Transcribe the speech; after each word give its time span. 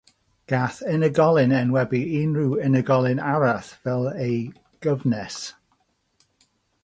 Gall 0.51 0.77
unigolyn 0.93 1.53
enwebu 1.57 1.99
unrhyw 2.21 2.55
unigolyn 2.69 3.21
arall 3.33 3.69
fel 3.83 4.09
ei 4.25 4.37
gyfnes. 4.87 5.41